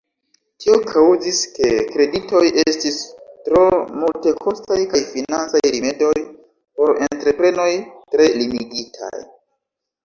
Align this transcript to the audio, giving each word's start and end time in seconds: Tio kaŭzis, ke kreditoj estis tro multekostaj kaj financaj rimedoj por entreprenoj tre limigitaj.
Tio 0.63 0.75
kaŭzis, 0.91 1.41
ke 1.57 1.67
kreditoj 1.89 2.41
estis 2.63 2.97
tro 3.49 3.63
multekostaj 4.05 4.79
kaj 4.95 5.05
financaj 5.13 5.63
rimedoj 5.77 6.17
por 6.25 6.99
entreprenoj 7.11 7.71
tre 8.17 8.33
limigitaj. 8.43 9.15